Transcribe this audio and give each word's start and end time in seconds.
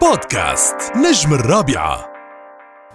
بودكاست 0.00 0.76
نجم 0.96 1.34
الرابعة. 1.34 2.06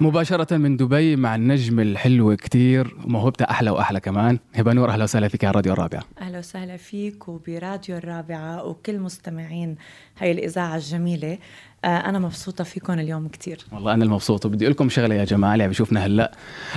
مباشرة 0.02 0.58
من 0.58 0.78
دبي 0.78 1.16
مع 1.16 1.36
النجم 1.36 1.80
الحلو 1.80 2.36
كتير 2.36 2.96
وموهبته 3.06 3.44
أحلى 3.44 3.70
وأحلى 3.70 4.00
كمان. 4.00 4.40
هبة 4.56 4.74
نور 4.74 4.90
أهلا 4.90 5.04
وسهلا 5.04 5.28
فيك 5.28 5.44
على 5.46 5.54
راديو 5.56 5.74
الرابعة. 5.74 6.04
أهلا 6.22 6.40
وسهلا 6.40 6.78
فيك 6.78 7.28
وبراديو 7.28 7.98
الرابعة 7.98 8.66
وكل 8.66 9.00
مستمعين 9.00 9.76
هاي 10.20 10.32
الإذاعة 10.32 10.76
الجميلة. 10.76 11.38
آه، 11.86 11.88
أنا 11.88 12.20
مبسوطة 12.20 12.64
فيكم 12.64 12.94
اليوم 12.94 13.28
كتير. 13.28 13.66
والله 13.72 13.94
أنا 13.94 14.04
المبسوط 14.04 14.46
وبدي 14.46 14.66
أقول 14.66 14.72
لكم 14.72 14.90
شغلة 14.90 15.16
يا 15.16 15.24
جماعة 15.24 15.54
اللي 15.54 15.64
عم 15.64 15.70
بيشوفنا 15.70 16.06
هلأ. 16.06 16.32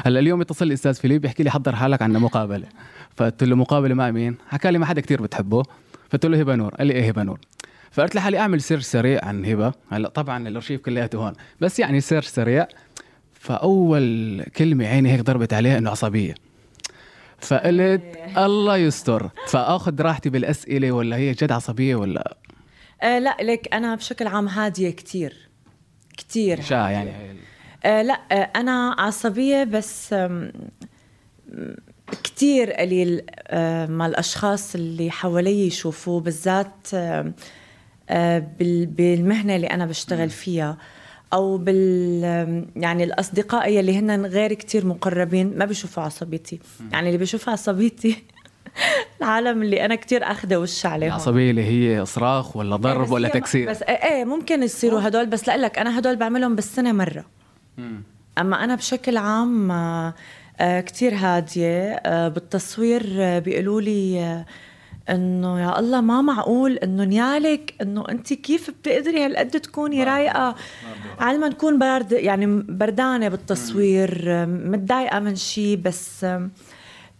هلأ 0.05 0.21
اليوم 0.21 0.41
اتصل 0.41 0.67
لي 0.67 0.75
أستاذ 0.75 0.95
فيليب 0.95 1.23
بيحكي 1.23 1.43
لي 1.43 1.51
حضر 1.51 1.77
حالك 1.77 2.03
عنا 2.03 2.19
مقابلة 2.19 2.67
فقلت 3.17 3.45
له 3.45 3.57
مقابلة 3.57 3.95
مع 3.95 4.11
مين؟ 4.11 4.37
حكى 4.49 4.71
لي 4.71 4.79
مع 4.79 4.87
حدا 4.87 5.01
كتير 5.01 5.23
بتحبه. 5.23 5.63
فقلت 6.09 6.27
له 6.27 6.41
هبة 6.41 6.55
نور 6.55 6.75
قال 6.75 6.87
لي 6.87 6.93
إيه 6.95 7.09
هبة 7.09 7.23
نور؟ 7.23 7.39
فقلت 7.97 8.15
لحالي 8.15 8.39
أعمل 8.39 8.61
search 8.61 8.85
سريع 8.85 9.25
عن 9.25 9.45
هبة. 9.45 9.73
هلا 9.91 10.09
طبعا 10.09 10.49
الأرشيف 10.49 10.81
كلياته 10.81 11.19
هون. 11.19 11.33
بس 11.61 11.79
يعني 11.79 12.01
search 12.01 12.27
سريع. 12.27 12.69
فأول 13.33 14.43
كلمة 14.57 14.87
عيني 14.87 15.13
هيك 15.13 15.21
ضربت 15.21 15.53
عليها 15.55 15.79
إنه 15.79 15.91
عصبية. 15.91 16.35
فقلت 17.39 18.03
الله 18.37 18.77
يستر. 18.77 19.31
فأخذ 19.49 20.01
راحتي 20.01 20.31
بالأسئلة 20.31 20.93
ولا 20.93 21.17
هي 21.17 21.33
جد 21.33 21.53
عصبية 21.53 21.95
ولا؟ 21.97 22.37
آه 23.03 23.19
لا 23.19 23.37
لك 23.41 23.75
أنا 23.75 23.95
بشكل 23.95 24.27
عام 24.27 24.49
هادية 24.49 24.91
كتير. 24.91 25.49
كتير 26.17 26.61
شا 26.61 26.75
يعني؟ 26.75 27.11
آه 27.85 28.03
لا 28.03 28.21
آه 28.33 28.51
أنا 28.57 28.97
عصبية 28.99 29.65
بس 29.65 30.13
آم، 30.13 30.53
كتير 32.25 32.73
قليل 32.73 33.23
آه، 33.49 33.87
ما 33.87 34.07
الأشخاص 34.07 34.75
اللي 34.75 35.11
حوالي 35.11 35.67
يشوفوه 35.67 36.21
بالذات 36.21 36.89
بالمهنة 38.61 39.57
اللي 39.57 39.67
أنا 39.67 39.87
بشتغل 39.87 40.31
فيها 40.31 40.77
أو 41.33 41.59
بال 41.59 42.23
يعني 42.77 43.05
الأصدقاء 43.05 43.81
اللي 43.81 43.99
هن 43.99 44.27
غير 44.27 44.53
كتير 44.53 44.87
مقربين 44.87 45.59
ما 45.59 45.65
بيشوفوا 45.65 46.03
عصبيتي. 46.03 46.61
يعني 46.93 47.07
اللي 47.07 47.19
بيشوفوا 47.19 47.53
عصبيتي 47.53 48.17
العالم 49.21 49.63
اللي 49.63 49.85
أنا 49.85 49.95
كتير 49.95 50.25
اخذه 50.25 50.57
وش 50.57 50.87
عليهم. 50.87 51.09
العصبية 51.11 51.51
اللي 51.51 51.65
هي 51.65 52.05
صراخ 52.05 52.57
ولا 52.57 52.77
ضرب 52.77 53.07
بس 53.07 53.11
ولا 53.11 53.29
تكسير. 53.29 53.71
بس 53.71 53.83
إيه 53.83 54.25
ممكن 54.25 54.63
يصيروا 54.63 55.09
هدول 55.09 55.27
بس 55.27 55.49
لك 55.49 55.79
أنا 55.79 55.99
هدول 55.99 56.17
بعملهم 56.17 56.55
بالسنة 56.55 56.93
مرة. 56.93 57.25
مم. 57.79 58.03
أما 58.39 58.65
أنا 58.65 58.75
بشكل 58.75 59.17
عام 59.17 59.71
آه، 59.71 60.15
آه، 60.61 60.81
كتير 60.81 61.15
هادية 61.15 61.93
آه، 61.95 62.29
بالتصوير 62.29 63.07
آه، 63.19 63.39
بيقولوا 63.39 63.81
لي 63.81 64.21
آه، 64.21 64.47
إنه 65.11 65.61
يا 65.61 65.79
الله 65.79 66.01
ما 66.01 66.23
معقول 66.23 66.73
إنه 66.73 67.05
نيالك 67.05 67.75
إنه 67.83 68.05
انت 68.09 68.33
كيف 68.33 68.71
بتقدري 68.71 69.25
هالقد 69.25 69.51
تكوني 69.51 70.05
رايقة؟ 70.05 70.55
على 71.19 71.39
ما 71.39 71.49
نكون 71.49 71.79
برد 71.79 72.13
يعني 72.13 72.47
بردانة 72.69 73.29
بالتصوير 73.29 74.23
متضايقة 74.47 75.19
من 75.19 75.37
شيء 75.37 75.77
بس 75.77 76.27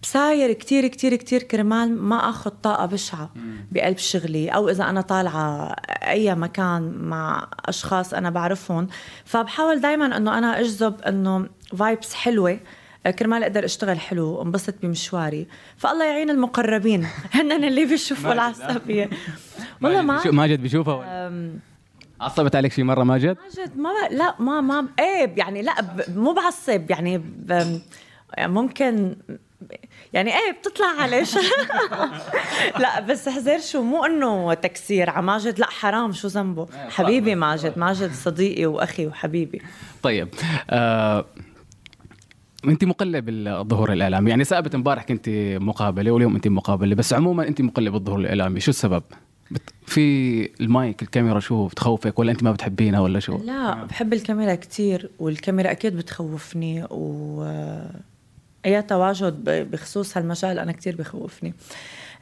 بساير 0.03 0.53
كتير 0.53 0.87
كتير 0.87 1.15
كتير 1.17 1.43
كرمال 1.43 2.03
ما 2.03 2.29
آخذ 2.29 2.51
طاقة 2.51 2.87
بشعة 2.87 3.31
بقلب 3.73 3.99
شغلي 3.99 4.49
أو 4.49 4.69
إذا 4.69 4.85
أنا 4.85 5.01
طالعة 5.01 5.77
أي 5.89 6.35
مكان 6.35 6.93
مع 6.99 7.49
أشخاص 7.65 8.15
أنا 8.15 8.31
بعرفهم 8.31 8.89
فبحاول 9.25 9.81
دائما 9.81 10.17
إنه 10.17 10.39
أنا 10.39 10.61
أجذب 10.61 11.01
إنه 11.01 11.49
فايبس 11.79 12.15
حلوة. 12.15 12.59
كرمال 13.11 13.43
أقدر 13.43 13.65
أشتغل 13.65 14.01
حلو 14.01 14.29
وانبسط 14.29 14.75
بمشواري. 14.83 15.47
فالله 15.77 16.05
يعين 16.05 16.31
المقربين. 16.31 17.07
هن 17.35 17.53
اللي 17.65 17.85
بيشوفوا 17.85 18.33
العصبيه 18.33 19.11
والله 19.83 20.03
ما 20.03 20.31
ماجد, 20.31 20.63
بيشوفها 20.63 21.31
عصبت 22.21 22.57
عليك 22.57 22.73
شي 22.73 22.83
مرة 22.83 23.05
ماجد؟ 23.05 23.37
ماجد 23.57 23.79
ما. 23.79 23.89
لا 24.11 24.35
ما 24.39 24.61
ما 24.61 24.87
إيه 24.99 25.33
يعني 25.37 25.63
لا 25.63 25.81
ب... 25.81 26.19
مو 26.19 26.33
بعصب 26.33 26.91
يعني. 26.91 27.23
يعني 27.49 28.53
ممكن 28.53 29.17
يعني 30.13 30.31
إيه 30.31 30.53
بتطلع 30.53 30.87
عليه 30.87 31.25
لا 32.83 33.01
بس 33.01 33.29
حذر 33.29 33.59
شو 33.61 33.83
مو 33.83 34.05
إنه 34.05 34.55
تكسير 34.55 35.11
على 35.11 35.27
ماجد 35.27 35.59
لا 35.59 35.67
حرام 35.67 36.13
شو 36.13 36.29
ذنبه. 36.29 36.67
حبيبي 36.89 37.35
ماجد 37.35 37.79
ماجد 37.79 38.13
صديقي 38.13 38.67
وأخي 38.67 39.07
وحبيبي. 39.07 39.63
طيب 40.03 40.29
آه 40.71 41.25
انت 42.69 42.85
مقلة 42.85 43.21
بالظهور 43.21 43.93
الإعلامي. 43.93 44.31
يعني 44.31 44.45
ثابت 44.45 44.75
امبارح 44.75 45.05
كنت 45.05 45.29
مقابلة 45.61 46.11
واليوم 46.11 46.35
انت 46.35 46.49
مقابلة 46.49 46.95
بس 46.95 47.13
عموما 47.13 47.49
انت 47.49 47.61
مقلة 47.61 47.91
بالظهور 47.91 48.19
الإعلامي. 48.21 48.61
شو 48.61 48.71
السبب. 48.71 49.03
في 49.87 50.49
المايك 50.61 51.03
الكاميرا 51.03 51.41
شو 51.41 51.67
بتخوفك 51.67 52.19
ولا 52.19 52.33
انت 52.33 52.43
ما 52.43 52.53
بتحبينها 52.53 53.01
ولا 53.01 53.21
شو؟ 53.21 53.39
لا 53.45 53.85
بحب 53.85 54.13
الكاميرا 54.13 54.55
كتير 54.55 55.11
والكاميرا 55.19 55.71
أكيد 55.71 55.97
بتخوفني 55.97 56.85
و 56.91 57.45
أي 58.67 58.83
تواجد 58.83 59.45
بخصوص 59.73 60.17
هالمجال 60.17 60.59
أنا 60.59 60.73
كتير 60.73 60.97
بخوفني. 60.97 61.55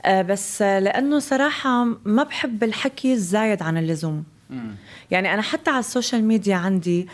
آه، 0.04 0.22
بس 0.22 0.62
لأنه 0.62 1.18
صراحة 1.18 1.84
ما 2.04 2.22
بحب 2.22 2.64
الحكي 2.64 3.12
الزايد 3.12 3.62
عن 3.62 3.78
اللزوم. 3.78 4.24
يعني 5.10 5.34
أنا 5.34 5.42
حتى 5.42 5.70
على 5.70 5.80
ال 5.80 5.86
social 5.86 6.24
media 6.24 6.56
عندي 6.56 7.08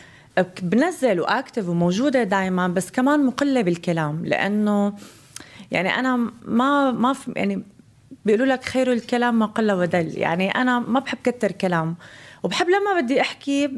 بنزل 0.63 1.21
و 1.21 1.28
active 1.28 1.69
وموجودة 1.69 2.23
دائما 2.23 2.69
بس 2.69 2.91
كمان 2.91 3.27
مقلة 3.27 3.63
بالكلام 3.63 4.27
لأنه 4.27 4.93
يعني 5.71 5.89
أنا 5.89 6.17
ما 6.45 6.91
ما 6.91 7.15
يعني 7.37 7.63
بيقولوا 8.25 8.47
لك 8.47 8.65
خير 8.65 8.93
الكلام 8.93 9.39
ما 9.39 9.47
قل 9.47 9.73
ودل. 9.73 10.19
يعني 10.19 10.51
أنا 10.51 10.79
ما 10.79 11.01
بحب 11.01 11.19
كتر 11.25 11.53
كلام. 11.53 11.97
وبحب 12.43 12.67
لما 12.67 13.01
بدي 13.01 13.21
أحكي 13.21 13.71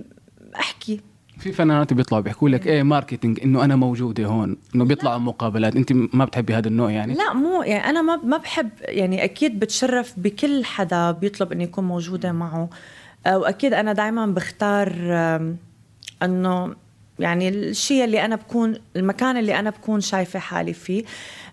أحكي. 0.56 1.00
في 1.38 1.52
فنانات 1.52 1.92
بيطلعوا 1.92 2.22
بيحكوا 2.22 2.48
لك 2.48 2.66
إيه 2.66 2.82
marketing 2.82 3.40
إنه 3.40 3.64
أنا 3.64 3.76
موجودة 3.76 4.24
هون. 4.26 4.56
إنه 4.74 4.84
بيطلعوا 4.84 5.18
مقابلات. 5.18 5.76
أنت 5.76 5.92
ما 5.92 6.24
بتحبي 6.24 6.54
هذا 6.54 6.68
النوع 6.68 6.90
يعني؟ 6.90 7.14
لا 7.14 7.32
مو 7.32 7.62
يعني 7.62 7.90
أنا 7.90 8.02
ما 8.02 8.16
ما 8.16 8.36
بحب 8.36 8.70
يعني 8.80 9.24
أكيد 9.24 9.58
بتشرف 9.58 10.14
بكل 10.16 10.64
حدا 10.64 11.10
بيطلب 11.10 11.52
اني 11.52 11.64
اكون 11.64 11.84
موجودة 11.84 12.32
معه. 12.32 12.70
واكيد 13.26 13.74
أنا 13.74 13.92
دائما 13.92 14.26
بختار 14.26 14.92
إنه 16.24 16.74
يعني 17.18 17.48
الشيء 17.48 18.04
اللي 18.04 18.24
أنا 18.24 18.36
بكون 18.36 18.74
المكان 18.96 19.36
اللي 19.36 19.58
أنا 19.58 19.70
بكون 19.70 20.00
شايفة 20.00 20.38
حالي 20.38 20.72
فيه. 20.72 21.04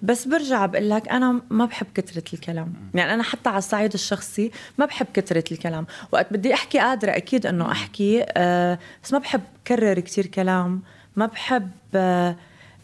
بس 0.02 0.26
برجع 0.28 0.66
بقول 0.66 0.90
لك 0.90 1.10
أنا 1.10 1.42
ما 1.50 1.66
بحب 1.66 1.88
كثرة 1.96 2.24
الكلام. 2.34 2.74
يعني 2.94 3.14
أنا 3.14 3.24
حتى 3.24 3.50
على 3.50 3.58
الصعيد 3.58 3.94
الشخصي 3.94 4.52
ما 4.78 4.86
بحب 4.86 5.08
كثرة 5.14 5.44
الكلام. 5.52 5.86
وقت 6.12 6.34
بدي 6.34 6.54
أحكي 6.54 6.80
قادرة 6.80 7.12
أكيد 7.12 7.46
إنه 7.46 7.72
أحكي 7.72 8.26
آه، 8.28 8.80
بس 9.04 9.14
ما 9.14 9.20
بحب 9.20 9.42
كرر 9.68 10.00
كثير 10.00 10.26
كلام. 10.26 10.82
ما 11.16 11.26
بحب 11.26 11.72
آه، 11.96 12.36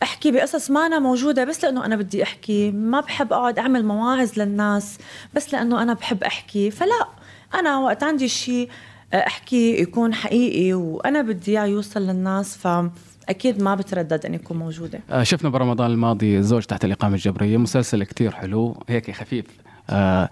أحكي 0.04 0.32
بقصص 0.32 0.72
ما 0.72 0.86
أنا 0.86 1.00
موجودة 1.00 1.44
بس 1.44 1.64
لأنه 1.64 1.86
أنا 1.86 1.96
بدي 1.96 2.24
أحكي. 2.24 2.72
ما 2.72 3.00
بحب 3.00 3.34
أقعد 3.34 3.60
أعمل 3.60 3.86
مواعظ 3.86 4.40
للناس 4.40 4.98
بس 5.34 5.54
لأنه 5.54 5.82
أنا 5.82 5.94
بحب 5.94 6.24
أحكي. 6.24 6.72
فلا 6.72 7.08
أنا 7.56 7.78
وقت 7.78 8.04
عندي 8.04 8.28
شيء 8.28 8.70
أحكي 9.16 9.82
يكون 9.82 10.14
حقيقي 10.14 10.74
وأنا 10.74 11.22
بدي 11.22 11.52
إياه 11.52 11.66
يوصل 11.66 12.02
للناس 12.02 12.58
فأكيد 12.58 13.62
ما 13.62 13.76
بتردد 13.76 14.26
إني 14.26 14.38
أكون 14.38 14.58
موجودة. 14.58 15.00
آه 15.12 15.24
شفنا 15.24 15.50
برمضان 15.50 15.92
الماضي 15.92 16.38
الزوج 16.38 16.64
تحت 16.64 16.86
الإقامة 16.86 17.14
الجبرية 17.14 17.58
مسلسل 17.58 18.04
كتير 18.04 18.32
حلو 18.32 18.84
هيك 18.90 19.12
خفيف. 19.12 19.46
آه 19.90 20.30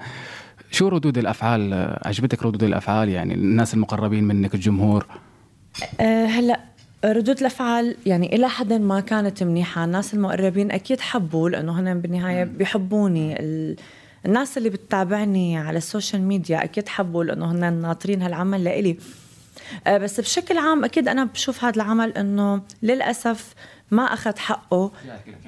شو 0.71 0.87
ردود 0.87 1.17
الأفعال؟ 1.17 1.73
آه، 1.73 2.07
عجبتك 2.07 2.43
ردود 2.43 2.63
الأفعال؟ 2.63 3.09
يعني 3.09 3.33
الناس 3.33 3.73
المقربين 3.73 4.23
منك 4.23 4.55
الجمهور؟ 4.55 5.05
أه 5.99 6.25
هلأ 6.25 6.59
ردود 7.05 7.39
الأفعال 7.39 7.95
يعني 8.05 8.35
إلى 8.35 8.49
حد 8.49 8.73
ما 8.73 8.99
كانت 8.99 9.43
منيحة، 9.43 9.83
الناس 9.85 10.13
المقربين 10.13 10.71
أكيد 10.71 11.01
حبوا 11.01 11.49
لأنه 11.49 11.79
هن 11.79 12.01
بالنهاية 12.01 12.43
بيحبوني، 12.43 13.39
ال... 13.39 13.75
الناس 14.25 14.57
اللي 14.57 14.69
بتتابعني 14.69 15.57
على 15.57 15.77
السوشيال 15.77 16.21
ميديا 16.21 16.63
أكيد 16.63 16.89
حبوا 16.89 17.23
لأنه 17.23 17.51
هن 17.51 17.73
ناطرين 17.73 18.21
هالعمل 18.21 18.63
لإلي. 18.63 18.97
أه 19.87 19.97
بس 19.97 20.19
بشكل 20.19 20.57
عام 20.57 20.83
أكيد 20.83 21.07
أنا 21.07 21.23
بشوف 21.23 21.63
هذا 21.63 21.75
العمل 21.75 22.17
إنه 22.17 22.61
للأسف 22.81 23.53
ما 23.91 24.03
أخذ 24.03 24.37
حقه 24.37 24.91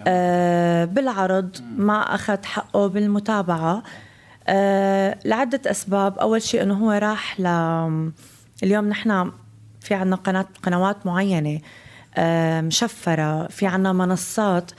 أه 0.08 0.86
بالعرض 0.86 1.58
ما 1.78 2.16
أخذ 2.16 2.44
حقه 2.46 2.88
بالمتابعة. 2.88 3.84
أه 4.48 5.18
لعدة 5.26 5.72
أسباب، 5.72 6.18
أول 6.18 6.42
شيء 6.42 6.64
إنه 6.64 6.74
هو 6.74 6.92
راح 6.92 7.40
ل 7.40 7.46
اليوم 8.64 8.90
نحن 8.90 9.32
في 9.82 9.94
عنا 9.94 10.16
قناة 10.16 10.46
قنوات 10.64 11.06
معينة 11.06 11.60
آه، 12.18 12.62
مشفرة 12.62 13.48
في 13.48 13.68
عنا 13.68 13.94
منصات. 13.94 14.72
آه، 14.72 14.76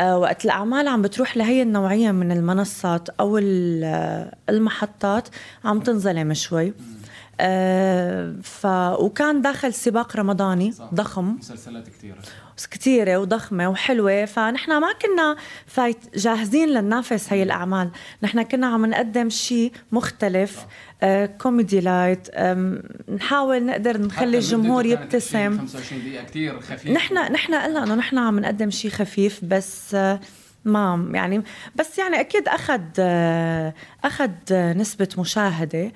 وقت 0.00 0.44
الأعمال 0.44 0.88
عم 0.88 1.02
بتروح 1.02 1.36
لهي 1.36 1.62
النوعية 1.62 2.10
من 2.10 2.32
المنصات 2.32 3.08
أو 3.08 3.38
ال- 3.38 3.84
آه، 3.84 4.34
المحطات 4.48 5.28
عم 5.64 5.80
تنظلم 5.80 6.34
شوي. 6.34 6.66
آه 6.68 6.72
ف 8.42 8.66
وكان 9.00 9.42
داخل 9.42 9.74
سباق 9.74 10.16
رمضاني. 10.16 10.72
صح. 10.72 10.94
ضخم. 10.94 11.36
مسلسلات 11.38 11.88
كثيره 11.88 12.18
كثيره 12.70 13.16
وضخمة 13.18 13.68
وحلوة. 13.68 14.24
فنحن 14.24 14.70
ما 14.78 14.92
كنا 15.02 15.36
فايت 15.66 16.16
جاهزين 16.16 16.68
لننافس 16.68 17.32
هي 17.32 17.42
الأعمال. 17.42 17.90
نحن 18.22 18.42
كنا 18.42 18.66
عم 18.66 18.86
نقدم 18.86 19.28
شيء 19.28 19.72
مختلف. 19.92 20.66
آه 21.02 21.26
كوميدي 21.26 21.80
light 21.80 22.28
آه 22.32 22.82
نحاول 23.16 23.66
نقدر 23.66 24.00
نخلي 24.00 24.38
الجمهور 24.38 24.86
يبتسم. 24.86 25.58
25 25.58 26.00
دقيقة 26.02 26.24
كثير 26.24 26.60
خفيف. 26.60 26.90
نحن 26.90 27.14
نحن 27.32 27.54
قلنا 27.54 27.84
إنه 27.84 27.94
نحن 27.94 28.18
عم 28.18 28.38
نقدم 28.38 28.70
شيء 28.70 28.90
خفيف 28.90 29.44
بس 29.44 29.94
آه 29.94 30.20
ما 30.64 31.10
يعني 31.14 31.42
بس 31.76 31.98
يعني 31.98 32.20
أكيد 32.20 32.48
أخذ 32.48 32.80
آه 32.98 33.74
أخذ 34.04 34.30
نسبة 34.52 35.08
مشاهدة. 35.18 35.84
آه 35.84 35.92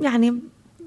يعني 0.00 0.40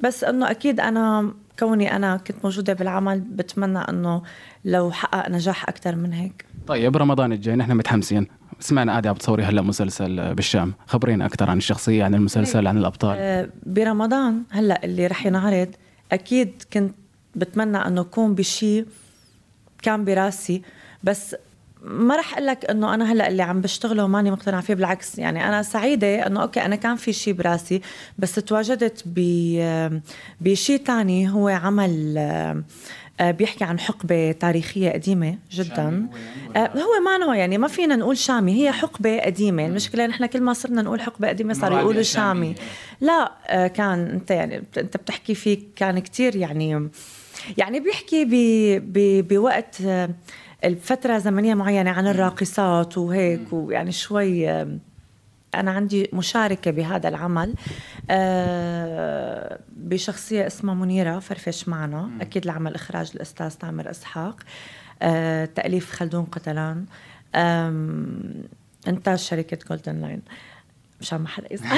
بس 0.03 0.23
إنه 0.23 0.51
أكيد 0.51 0.79
أنا 0.79 1.33
كوني 1.59 1.95
أنا 1.95 2.17
كنت 2.17 2.37
موجودة 2.43 2.73
بالعمل 2.73 3.19
بتمنى 3.19 3.79
إنه 3.79 4.21
لو 4.65 4.91
حقق 4.91 5.29
نجاح 5.29 5.69
أكثر 5.69 5.95
من 5.95 6.13
هيك. 6.13 6.45
طيب 6.67 6.97
رمضان 6.97 7.31
الجاي 7.31 7.55
نحن 7.55 7.71
متحمسين. 7.71 8.27
سمعنا 8.59 8.91
قاعدة 8.91 9.09
عم 9.09 9.15
بتصوري 9.15 9.43
هلا 9.43 9.61
مسلسل 9.61 10.35
بالشام. 10.35 10.73
خبرينا 10.87 11.25
أكثر 11.25 11.49
عن 11.49 11.57
الشخصية 11.57 12.03
عن 12.03 12.15
المسلسل 12.15 12.67
عن 12.67 12.77
الأبطال. 12.77 13.17
آه، 13.19 13.49
برمضان 13.65 14.43
هلا 14.49 14.85
اللي 14.85 15.07
رح 15.07 15.25
ينعرض 15.25 15.69
أكيد 16.11 16.63
كنت 16.73 16.95
بتمنى 17.35 17.77
إنه 17.77 18.01
اكون 18.01 18.35
بشيء 18.35 18.85
كان 19.81 20.05
براسي 20.05 20.61
بس 21.03 21.35
ما 21.83 22.15
رح 22.15 22.33
أقول 22.33 22.47
لك 22.47 22.65
إنه 22.65 22.93
أنا 22.93 23.11
هلأ 23.11 23.27
اللي 23.27 23.43
عم 23.43 23.61
بشتغله 23.61 24.07
ماني 24.07 24.31
مقتنعة 24.31 24.61
فيه 24.61 24.73
بالعكس 24.73 25.17
يعني 25.17 25.47
أنا 25.47 25.63
سعيدة 25.63 26.27
إنه 26.27 26.41
أوكي 26.41 26.65
أنا 26.65 26.75
كان 26.75 26.95
في 26.95 27.13
شيء 27.13 27.33
براسي 27.33 27.81
بس 28.17 28.35
تواجدت 28.35 29.03
بشيء 30.41 30.77
تاني 30.77 31.29
هو 31.29 31.47
عمل 31.47 32.15
آه، 33.21 33.31
بيحكي 33.31 33.63
عن 33.63 33.79
حقبة 33.79 34.31
تاريخية 34.31 34.89
قديمة 34.89 35.37
جدا. 35.51 36.07
هو, 36.11 36.55
يعني 36.55 36.81
هو 36.83 36.99
ما 37.05 37.17
نوع 37.17 37.35
يعني 37.35 37.57
ما 37.57 37.67
فينا 37.67 37.95
نقول 37.95 38.17
شامي 38.17 38.63
هي 38.63 38.71
حقبة 38.71 39.19
قديمة. 39.19 39.65
المشكلة 39.65 40.05
نحن 40.05 40.25
كل 40.25 40.41
ما 40.41 40.53
صرنا 40.53 40.81
نقول 40.81 41.01
حقبة 41.01 41.27
قديمة 41.27 41.53
صار 41.53 41.71
يقولوا 41.71 42.01
شامي. 42.01 42.55
لا 43.01 43.31
آه، 43.47 43.67
كان 43.67 44.07
أنت 44.07 44.31
يعني 44.31 44.63
أنت 44.77 44.97
بتحكي 44.97 45.35
فيه 45.35 45.59
كان 45.75 45.99
كتير 45.99 46.35
يعني 46.35 46.89
يعني 47.57 47.79
بيحكي 47.79 48.25
بوقت 49.21 49.81
الفترة 50.63 51.17
زمنية 51.17 51.53
معينة 51.53 51.91
عن 51.91 52.07
الراقصات 52.07 52.97
وهيك 52.97 53.53
ويعني 53.53 53.91
شوي 53.91 54.51
أنا 55.55 55.71
عندي 55.71 56.09
مشاركة 56.13 56.71
بهذا 56.71 57.09
العمل 57.09 57.55
آه، 58.09 59.59
بشخصية 59.77 60.47
اسمها 60.47 60.73
منيرة 60.73 61.19
فرفش 61.19 61.69
معنا 61.69 62.09
أكيد 62.21 62.43
العمل 62.43 62.75
إخراج 62.75 63.11
الأستاذ 63.15 63.49
تامر 63.49 63.89
إسحاق 63.89 64.35
آه، 65.01 65.45
تأليف 65.45 65.91
خلدون 65.91 66.25
قتلان. 66.25 66.85
إنتاج 68.87 69.17
شركة 69.17 69.57
Golden 69.69 70.01
Line 70.01 70.21
مشان 71.01 71.21
ما 71.21 71.27
حدا 71.27 71.53
يزعل 71.53 71.77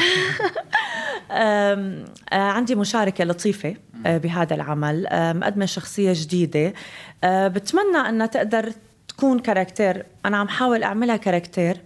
آه، 1.31 2.06
عندي 2.31 2.75
مشاركة 2.75 3.23
لطيفة 3.23 3.75
بهذا 4.06 4.56
العمل. 4.56 5.07
مقدمة 5.12 5.65
شخصية 5.65 6.13
جديدة. 6.15 6.73
بتمنى 7.25 7.97
أنها 8.09 8.25
تقدر 8.25 8.71
تكون 9.07 9.39
character. 9.39 10.06
أنا 10.25 10.38
عم 10.38 10.47
حاول 10.47 10.83
أعملها 10.83 11.15
character 11.15 11.77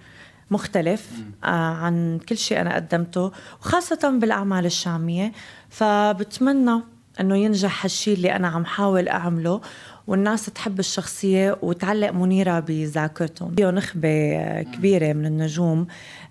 مختلف 0.51 1.09
عن 1.43 2.19
كل 2.29 2.37
شيء 2.37 2.61
أنا 2.61 2.75
قدمته 2.75 3.31
وخاصة 3.61 4.19
بالأعمال 4.19 4.65
الشامية. 4.65 5.31
فبتمنى 5.69 6.81
أنه 7.19 7.37
ينجح 7.37 7.85
هالشيء 7.85 8.13
اللي 8.13 8.35
أنا 8.35 8.47
عم 8.47 8.65
حاول 8.65 9.07
أعمله. 9.07 9.61
والناس 10.07 10.45
تحب 10.45 10.79
الشخصية 10.79 11.57
وتعلق 11.61 12.11
منيرة 12.11 12.59
بذاكرتهم. 12.59 13.55
فيه 13.55 13.69
نخبة 13.69 14.61
كبيرة 14.61 15.13
من 15.13 15.25
النجوم. 15.25 15.87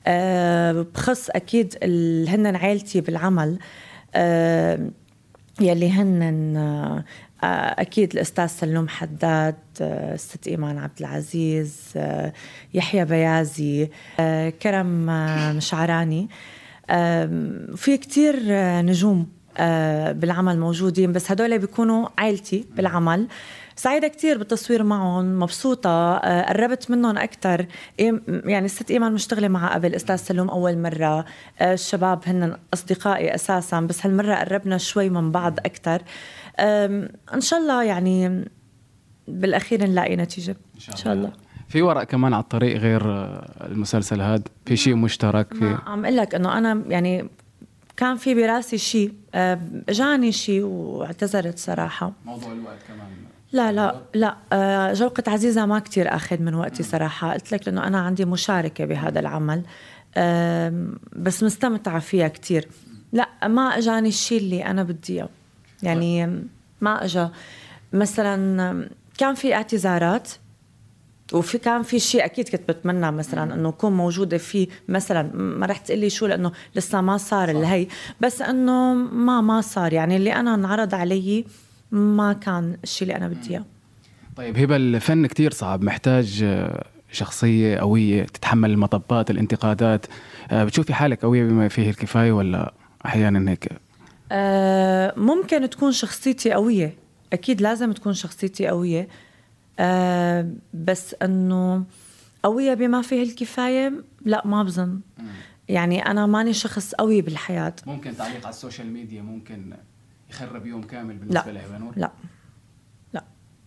آه، 0.06 0.86
بخص 0.94 1.30
أكيد 1.30 1.74
هن 2.28 2.56
عائلتي 2.56 3.00
بالعمل. 3.00 3.58
آه، 4.14 4.88
يلي 5.60 5.90
هن 5.90 6.56
آه، 6.56 7.04
أكيد 7.80 8.12
الأستاذ 8.12 8.46
سلوم 8.46 8.88
حداد 8.88 9.54
الست 9.80 10.46
إيمان 10.46 10.78
عبد 10.78 10.98
العزيز 11.00 11.76
يحيى 12.74 13.04
بيازي 13.04 13.88
كرم 14.62 15.06
مشعراني. 15.56 16.28
في 17.76 17.96
كتير 18.00 18.36
نجوم 18.80 19.26
بالعمل 20.10 20.58
موجودين 20.58 21.12
بس 21.12 21.30
هدول 21.30 21.58
بيكونوا 21.58 22.08
عائلتي 22.18 22.64
بالعمل. 22.76 23.26
سعيدة 23.76 24.08
كتير 24.08 24.38
بالتصوير 24.38 24.82
معهم 24.82 25.38
مبسوطة 25.40 26.16
قربت 26.42 26.90
منهم 26.90 27.18
أكثر 27.18 27.66
يعني 27.98 28.66
الست 28.66 28.90
إيمان 28.90 29.12
مشتغلة 29.12 29.48
مع 29.48 29.74
قبل 29.74 29.94
أستاذ 29.94 30.16
سلوم 30.16 30.50
أول 30.50 30.78
مرة. 30.78 31.24
الشباب 31.62 32.20
هن 32.26 32.56
أصدقائي 32.74 33.34
أساسا 33.34 33.80
بس 33.80 34.06
هالمرة 34.06 34.34
قربنا 34.34 34.78
شوي 34.78 35.08
من 35.08 35.32
بعض 35.32 35.58
أكثر 35.58 36.02
إن 37.34 37.40
شاء 37.40 37.60
الله 37.60 37.82
يعني 37.82 38.44
بالأخير 39.28 39.86
نلاقي 39.86 40.16
نتيجة. 40.16 40.56
إن 40.74 40.80
شاء, 40.80 40.94
إن 40.94 41.00
شاء 41.00 41.12
الله. 41.12 41.32
في 41.68 41.82
ورق 41.82 42.02
كمان 42.02 42.34
على 42.34 42.42
الطريق 42.42 42.76
غير 42.76 43.02
المسلسل 43.66 44.20
هذا 44.20 44.42
في 44.66 44.76
شيء 44.76 44.94
مشترك 44.94 45.54
في؟ 45.54 45.76
عم 45.86 46.04
أقول 46.04 46.16
لك 46.16 46.34
إنه 46.34 46.58
أنا 46.58 46.82
يعني 46.88 47.28
كان 47.96 48.16
في 48.16 48.34
براسي 48.34 48.78
شيء 48.78 49.12
اجاني 49.88 50.32
شيء 50.32 50.62
واعتذرت 50.62 51.58
صراحة. 51.58 52.12
موضوع 52.24 52.52
الوقت 52.52 52.78
كمان. 52.88 53.06
لا 53.54 53.72
لا 53.72 54.00
لا. 54.14 54.36
آه، 54.52 54.92
جوقة 54.92 55.22
عزيزة 55.26 55.66
ما 55.66 55.78
كتير 55.78 56.14
أخذ 56.14 56.42
من 56.42 56.54
وقتي 56.54 56.82
صراحة. 56.82 57.32
قلت 57.32 57.52
لك 57.52 57.68
لأنه 57.68 57.86
أنا 57.86 58.00
عندي 58.00 58.24
مشاركة 58.24 58.84
بهذا 58.84 59.20
العمل. 59.20 59.62
بس 61.16 61.42
مستمتعة 61.42 61.98
فيها 61.98 62.28
كتير. 62.28 62.68
لا 63.12 63.28
ما 63.48 63.62
أجاني 63.62 64.08
الشيء 64.08 64.38
اللي 64.38 64.66
أنا 64.66 64.82
بدي 64.82 65.12
إياه. 65.12 65.28
يعني 65.82 66.42
ما 66.80 67.04
اجى 67.04 67.28
مثلا 67.92 68.88
كان 69.18 69.34
في 69.34 69.54
اعتذارات 69.54 70.28
وفي 71.32 71.58
كان 71.58 71.82
في 71.82 71.98
شيء 71.98 72.24
أكيد 72.24 72.48
كنت 72.48 72.70
بتمنى 72.70 73.10
مثلا 73.10 73.54
إنه 73.54 73.68
اكون 73.68 73.92
موجودة 73.92 74.38
فيه 74.38 74.68
مثلا. 74.88 75.30
ما 75.36 75.66
رح 75.66 75.78
تقلي 75.78 76.10
شو 76.10 76.26
لأنه 76.26 76.52
لسه 76.76 77.00
ما 77.00 77.16
صار 77.16 77.48
اللي 77.48 77.66
هي 77.66 77.86
بس 78.20 78.42
إنه 78.42 78.94
ما 78.94 79.40
ما 79.40 79.60
صار. 79.60 79.92
يعني 79.92 80.16
اللي 80.16 80.32
أنا 80.32 80.54
انعرض 80.54 80.94
علي 80.94 81.44
ما 81.94 82.32
كان 82.32 82.76
الشيء 82.84 83.08
اللي 83.08 83.16
أنا 83.16 83.28
بدي 83.28 83.50
إياه. 83.50 83.64
طيب 84.36 84.58
هبة 84.58 84.76
الفن 84.76 85.26
كتير 85.26 85.52
صعب 85.52 85.84
محتاج 85.84 86.44
شخصية 87.12 87.76
قوية 87.76 88.22
تتحمل 88.24 88.70
المطبات 88.70 89.30
الانتقادات. 89.30 90.06
آه، 90.50 90.64
بتشوفي 90.64 90.94
حالك 90.94 91.22
قوية 91.22 91.44
بما 91.44 91.68
فيه 91.68 91.90
الكفاية 91.90 92.32
ولا 92.32 92.74
أحيانا 93.06 93.50
هيك؟ 93.50 93.68
آه، 94.32 95.14
ممكن 95.16 95.70
تكون 95.70 95.92
شخصيتي 95.92 96.52
قوية. 96.52 96.94
أكيد 97.32 97.60
لازم 97.60 97.92
تكون 97.92 98.12
شخصيتي 98.12 98.66
قوية. 98.66 99.08
أه 99.78 100.50
بس 100.74 101.16
أنه 101.22 101.84
قوية 102.42 102.74
بما 102.74 103.02
فيه 103.02 103.22
الكفاية 103.22 103.92
لا 104.24 104.46
ما 104.46 104.62
بظن. 104.62 105.00
يعني 105.68 106.06
أنا 106.06 106.26
ماني 106.26 106.52
شخص 106.52 106.94
قوي 106.94 107.22
بالحياة. 107.22 107.74
ممكن 107.86 108.16
تعليق 108.16 108.40
على 108.40 108.48
ال 108.48 108.55
social 108.55 108.92
media 108.92 109.22
ممكن 109.22 109.74
يخرب 110.34 110.66
يوم 110.66 110.82
كامل 110.82 111.16
بالنسبة 111.16 111.52
لا. 111.52 111.78
نور 111.78 111.92
لا 111.96 112.10
لا. 113.12 113.24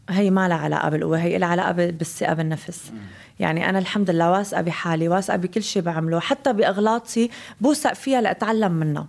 هي 0.10 0.30
ما 0.30 0.48
لها 0.48 0.58
علاقة 0.58 0.90
بالقوة 0.90 1.18
هي 1.20 1.38
لها 1.38 1.48
علاقة 1.48 1.72
بالثقة 1.72 2.34
بالنفس. 2.34 2.92
مم. 2.92 3.00
يعني 3.40 3.70
أنا 3.70 3.80
الحمد 3.80 4.10
لله 4.10 4.32
واثقة 4.32 4.62
بحالي 4.62 5.08
واثقة 5.08 5.38
بكل 5.38 5.64
شيء 5.64 5.82
بعمله 5.82 6.20
حتى 6.20 6.54
بأغلاطي 6.54 7.30
بوثق 7.62 7.94
فيها 7.94 8.22
لأتعلم 8.22 8.72
منها. 8.72 9.08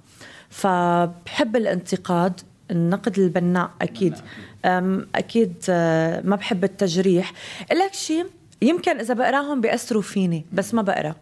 فبحب 0.51 1.57
الانتقاد 1.57 2.41
النقد 2.71 3.19
البناء 3.19 3.71
أكيد. 3.83 4.15
أكيد. 5.15 5.55
آه، 5.71 6.21
ما 6.25 6.37
بحب 6.37 6.65
التجريح. 6.65 7.33
لك 7.73 7.95
شيء 7.95 8.27
يمكن 8.63 8.99
إذا 8.99 9.15
بقراهم 9.15 9.61
بيأثروا 9.61 10.03
فيني 10.03 10.45
بس 10.53 10.75
ما 10.75 10.83
بقرا. 10.83 11.15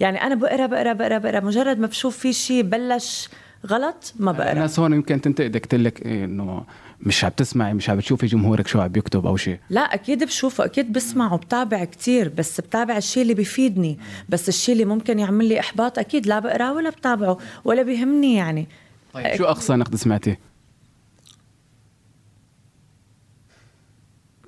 يعني 0.00 0.22
أنا 0.22 0.34
بقرا 0.34 0.66
بقرا 0.66 0.92
بقرا 0.92 1.18
بقرا 1.18 1.40
مجرد 1.40 1.78
ما 1.78 1.86
بشوف 1.86 2.18
في 2.18 2.32
شيء 2.32 2.62
بلش 2.62 3.28
غلط 3.66 4.14
ما 4.18 4.32
بقرا 4.32 4.52
الناس 4.52 4.78
هون 4.78 4.92
يمكن 4.92 5.20
تنتقدك 5.20 5.66
تقول 5.66 5.84
لك 5.84 6.06
إيه 6.06 6.24
إنه 6.24 6.64
مش 7.00 7.24
عم 7.24 7.30
تسمعي 7.30 7.74
مش 7.74 7.90
عم 7.90 8.00
تشوفي 8.00 8.26
جمهورك 8.26 8.66
شو 8.66 8.80
عم 8.80 8.88
بيكتب 8.88 9.26
أو 9.26 9.36
شيء 9.36 9.58
لا 9.70 9.80
أكيد 9.80 10.24
بشوفه 10.24 10.64
أكيد 10.64 10.92
بسمع 10.92 11.32
وبتابع 11.32 11.84
كتير 11.84 12.28
بس 12.28 12.60
بتابع 12.60 12.96
الشيء 12.96 13.22
اللي 13.22 13.34
بيفيدني. 13.34 13.98
بس 14.28 14.48
الشيء 14.48 14.72
اللي 14.72 14.84
ممكن 14.84 15.18
يعمل 15.18 15.44
لي 15.44 15.60
إحباط 15.60 15.98
أكيد 15.98 16.26
لا 16.26 16.38
بقراه 16.38 16.72
ولا 16.72 16.90
بتابعه 16.90 17.38
ولا 17.64 17.82
بيهمني 17.82 18.34
يعني. 18.34 18.66
طيب 19.14 19.34
شو 19.36 19.44
أقصى 19.44 19.76
نقد 19.76 19.94
سمعتيه؟ 19.96 20.38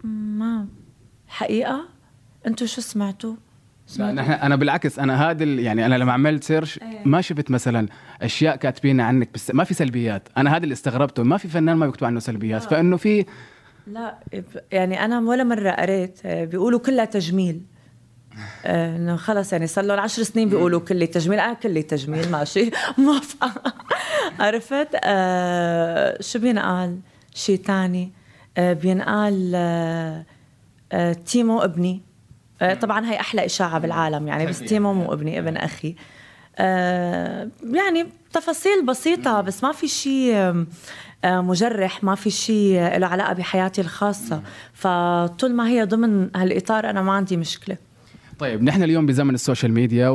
ما. 0.04 0.66
حقيقة؟ 1.28 1.88
أنتوا 2.46 2.66
شو 2.66 2.80
سمعتوا؟ 2.80 3.34
أنا 3.98 4.46
أنا 4.46 4.56
بالعكس 4.56 4.98
أنا 4.98 5.30
هذا 5.30 5.44
يعني 5.44 5.86
أنا 5.86 5.94
لما 5.94 6.12
عملت 6.12 6.44
سيرش 6.44 6.78
إيه. 6.82 6.98
ما 7.04 7.20
شفت 7.20 7.50
مثلا 7.50 7.88
أشياء 8.22 8.56
كاتبينها 8.56 9.04
عنك 9.04 9.28
بس 9.34 9.50
ما 9.54 9.64
في 9.64 9.74
سلبيات. 9.74 10.28
أنا 10.36 10.56
هذا 10.56 10.64
اللي 10.64 10.72
استغربته 10.72 11.22
ما 11.22 11.36
في 11.36 11.48
فنان 11.48 11.76
ما 11.76 11.86
بيكتب 11.86 12.06
عنه 12.06 12.20
سلبيات. 12.20 12.62
فإنه 12.62 12.96
في 12.96 13.24
لا 13.86 14.18
يعني 14.72 15.04
أنا 15.04 15.20
ولا 15.20 15.44
مرة 15.44 15.70
قريت 15.70 16.18
آه، 16.24 16.44
بيقولوا 16.44 16.78
كلها 16.78 17.04
تجميل. 17.04 17.60
آه، 18.64 18.96
إنه 18.96 19.16
خلص 19.16 19.52
يعني 19.52 19.66
صار 19.66 19.84
لهم 19.84 19.98
عشر 19.98 20.22
سنين 20.22 20.48
بيقولوا 20.48 20.80
كلي 20.80 21.06
تجميل. 21.06 21.40
أنا 21.40 21.52
كلي 21.52 21.82
تجميل 21.82 22.30
ماشي. 22.30 22.70
موافقه 22.98 23.52
عرفت؟ 24.40 24.88
آه 25.04 26.16
شو 26.20 26.38
بينقال؟ 26.38 26.98
شيء 27.34 27.56
تاني. 27.56 28.12
آه 28.56 28.72
بينقال 28.72 29.52
آه 29.54 30.24
آه 30.92 31.12
تيمو 31.12 31.60
ابني. 31.60 31.94
آه 31.94 32.09
طبعا 32.80 33.06
هي 33.06 33.20
أحلى 33.20 33.44
إشاعة 33.44 33.78
بالعالم 33.78 34.28
يعني 34.28 34.46
بس 34.46 34.58
تيمو 34.58 34.94
مو 34.94 35.12
ابني 35.12 35.38
ابن 35.38 35.56
أخي. 35.56 35.94
آه 36.58 37.48
يعني 37.72 38.06
تفاصيل 38.32 38.86
بسيطة 38.86 39.40
بس 39.40 39.64
ما 39.64 39.72
في 39.72 39.88
شيء 39.88 40.34
آه، 41.24 41.40
مجرح 41.40 42.04
ما 42.04 42.14
في 42.14 42.30
شيء 42.30 42.98
له 42.98 43.06
علاقة 43.06 43.32
بحياتي 43.32 43.80
الخاصة. 43.80 44.42
فطول 44.72 45.52
ما 45.54 45.68
هي 45.68 45.84
ضمن 45.84 46.30
هالإطار 46.36 46.90
أنا 46.90 47.02
ما 47.02 47.12
عندي 47.12 47.36
مشكلة. 47.36 47.76
طيب 48.38 48.62
نحن 48.62 48.82
اليوم 48.82 49.06
بزمن 49.06 49.34
ال 49.34 49.39
social 49.39 49.72
media 49.72 50.08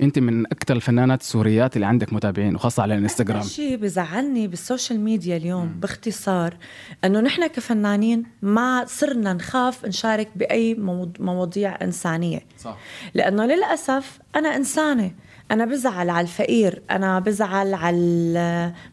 وانت 0.00 0.18
من 0.18 0.46
أكثر 0.46 0.76
الفنانات 0.76 1.20
السوريات 1.20 1.76
اللي 1.76 1.86
عندك 1.86 2.12
متابعين 2.12 2.54
وخاصة 2.54 2.82
على 2.82 2.94
الانستغرام 2.94 3.42
شيء 3.42 3.76
بزعلني 3.76 4.48
بال 4.48 4.61
social 4.61 5.00
media 5.00 5.36
اليوم 5.36 5.68
باختصار 5.80 6.56
إنه 7.04 7.20
نحن 7.20 7.46
كفنانين 7.46 8.22
ما 8.42 8.84
صرنا 8.86 9.32
نخاف 9.32 9.84
نشارك 9.84 10.28
بأي 10.36 10.74
مواضيع 11.18 11.82
إنسانية. 11.82 12.40
صح. 12.58 12.78
لأنه 13.14 13.46
للأسف 13.46 14.18
أنا 14.36 14.56
إنسانة. 14.56 15.10
أنا 15.50 15.64
بزعل 15.64 16.10
على 16.10 16.24
الفقير 16.24 16.82
أنا 16.90 17.18
بزعل 17.18 17.74
على 17.74 17.96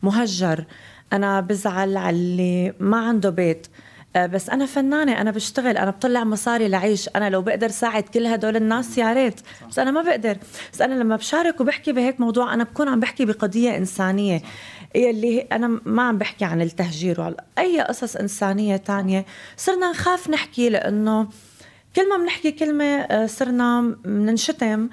المهجر 0.03 0.65
أنا 1.13 1.41
بزعل 1.41 1.97
على 1.97 2.15
اللي 2.15 2.73
ما 2.79 2.97
عنده 2.97 3.29
بيت. 3.29 3.67
بس 4.17 4.49
أنا 4.49 4.65
فنانة 4.65 5.21
أنا 5.21 5.31
بشتغل 5.31 5.77
أنا 5.77 5.91
بطلع 5.91 6.23
مصاري 6.23 6.67
لعيش. 6.67 7.09
أنا 7.15 7.29
لو 7.29 7.41
بقدر 7.41 7.67
ساعد 7.69 8.03
كل 8.03 8.25
هدول 8.25 8.55
الناس 8.55 8.97
يا 8.97 9.13
ريت. 9.13 9.41
بس 9.69 9.79
أنا 9.79 9.91
ما 9.91 10.01
بقدر. 10.01 10.37
بس 10.73 10.81
أنا 10.81 10.93
لما 10.93 11.15
بشارك 11.15 11.61
وبحكي 11.61 11.91
بهيك 11.91 12.19
موضوع 12.19 12.53
أنا 12.53 12.63
بكون 12.63 12.87
عم 12.87 12.99
بحكي 12.99 13.25
بقضية 13.25 13.77
إنسانية. 13.77 14.41
هي- 14.95 15.47
أنا 15.51 15.79
ما 15.85 16.03
عم 16.03 16.17
بحكي 16.17 16.45
عن 16.45 16.61
التهجير 16.61 17.21
وعلى 17.21 17.35
أي 17.57 17.81
قصص 17.81 18.15
إنسانية 18.15 18.77
تانية. 18.77 19.25
صرنا 19.57 19.91
نخاف 19.91 20.29
نحكي 20.29 20.69
لأنه 20.69 21.27
كل 21.95 22.09
ما 22.09 22.17
بنحكي 22.17 22.51
كلمة 22.51 22.85
آه، 22.85 23.25
صرنا 23.25 23.95
بننشتم 24.05 24.65
آه، 24.65 24.85
آه، 24.85 24.89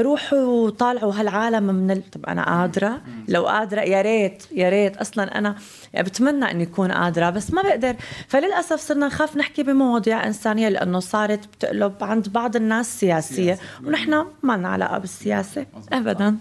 روحوا 0.00 0.70
طالعوا 0.70 1.12
هالعالم 1.14 1.62
من 1.62 1.90
ال... 1.90 2.10
طب 2.10 2.26
أنا 2.26 2.44
قادرة؟ 2.44 3.00
لو 3.28 3.46
قادرة 3.46 3.80
يا 3.80 4.02
ريت 4.02 4.42
يا 4.52 4.68
ريت. 4.68 4.96
أصلا 4.96 5.38
أنا 5.38 5.56
بتمنى 5.94 6.50
إني 6.50 6.62
أكون 6.62 6.92
قادرة 6.92 7.30
بس 7.30 7.54
ما 7.54 7.62
بقدر. 7.62 7.94
فللأسف 8.28 8.80
صرنا 8.80 9.06
نخاف 9.06 9.36
نحكي 9.36 9.62
بمواضيع 9.62 10.26
إنسانية 10.26 10.68
لأنه 10.68 11.00
صارت 11.00 11.46
بتقلب 11.46 11.92
عند 12.00 12.28
بعض 12.28 12.56
الناس 12.56 13.00
سياسية 13.00 13.58
ونحن 13.84 14.24
ما 14.42 14.56
لنا 14.56 14.68
علاقة 14.68 14.98
بالسياسة 14.98 15.66
ابدا. 15.92 16.36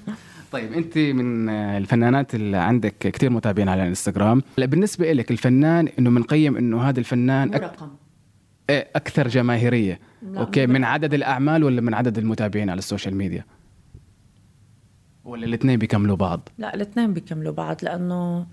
طيب 0.51 0.73
أنت 0.73 0.97
من 0.97 1.49
الفنانات 1.49 2.35
اللي 2.35 2.57
عندك 2.57 2.95
كثير 2.99 3.29
متابعين 3.29 3.69
على 3.69 3.83
الإنستغرام. 3.83 4.41
بالنسبة 4.57 5.13
لك 5.13 5.31
الفنان 5.31 5.89
إنه 5.99 6.09
بنقيم 6.09 6.57
إنه 6.57 6.89
هذا 6.89 6.99
الفنان 6.99 7.47
مو. 7.47 7.53
رقم 7.53 7.89
أكثر 8.69 9.27
جماهيرية. 9.27 9.99
okay 10.37 10.67
من 10.67 10.83
عدد 10.83 11.13
الأعمال 11.13 11.63
ولا 11.63 11.81
من 11.81 11.93
عدد 11.93 12.17
المتابعين 12.17 12.69
على 12.69 12.79
ال 12.79 12.84
social 12.84 13.15
media؟ 13.15 13.45
ولا 15.25 15.45
الاثنين 15.45 15.79
بيكملوا 15.79 16.15
بعض؟ 16.15 16.49
لا 16.57 16.73
الاثنين 16.73 17.13
بيكملوا 17.13 17.53
بعض 17.53 17.77
لأنه 17.83 18.45